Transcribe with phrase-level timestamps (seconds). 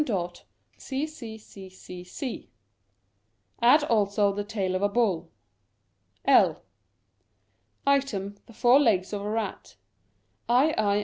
[0.03, 2.47] CCCCC
[3.61, 5.29] Add also the tail of a bull....
[6.25, 6.63] L
[7.85, 9.75] Item, the four legs of a rat..